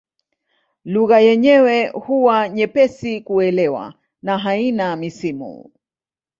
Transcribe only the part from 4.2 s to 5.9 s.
na haina misimu.